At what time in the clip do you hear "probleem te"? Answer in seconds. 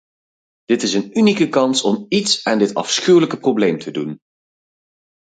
3.39-3.91